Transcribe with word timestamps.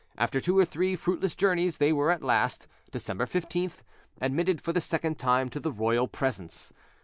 After 0.17 0.41
two 0.41 0.57
or 0.57 0.65
three 0.65 0.95
fruitless 0.95 1.35
journeys, 1.35 1.77
they 1.77 1.93
were 1.93 2.09
at 2.09 2.23
last, 2.23 2.65
December 2.91 3.27
15th, 3.27 3.83
admitted 4.19 4.59
for 4.59 4.73
the 4.73 4.81
second 4.81 5.19
time 5.19 5.47
to 5.49 5.59
the 5.59 5.71
royal 5.71 6.07
presence. 6.07 6.73